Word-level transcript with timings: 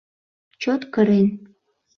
Чот 0.61 0.81
кырен 0.93 1.27